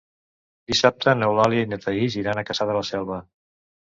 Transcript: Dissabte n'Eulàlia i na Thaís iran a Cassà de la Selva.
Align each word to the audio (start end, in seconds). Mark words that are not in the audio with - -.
Dissabte 0.71 1.13
n'Eulàlia 1.19 1.67
i 1.67 1.69
na 1.73 1.79
Thaís 1.85 2.17
iran 2.21 2.43
a 2.43 2.47
Cassà 2.47 2.69
de 2.71 2.79
la 2.79 2.83
Selva. 2.93 3.21